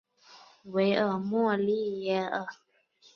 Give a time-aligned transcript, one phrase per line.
[0.63, 0.79] 莫
[1.51, 2.47] 尔维利耶尔。